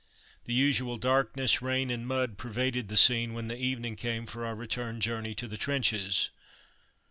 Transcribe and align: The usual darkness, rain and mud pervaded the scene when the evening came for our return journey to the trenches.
The 0.45 0.53
usual 0.55 0.97
darkness, 0.97 1.61
rain 1.61 1.91
and 1.91 2.07
mud 2.07 2.39
pervaded 2.39 2.87
the 2.87 2.97
scene 2.97 3.35
when 3.35 3.49
the 3.49 3.55
evening 3.61 3.95
came 3.95 4.25
for 4.25 4.43
our 4.47 4.55
return 4.55 4.99
journey 4.99 5.35
to 5.35 5.47
the 5.47 5.57
trenches. 5.57 6.31